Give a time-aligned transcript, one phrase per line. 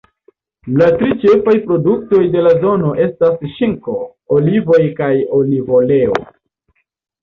[0.79, 3.97] La tri ĉefaj produktoj de la zono estas ŝinko,
[4.41, 6.23] olivoj kaj olivoleo.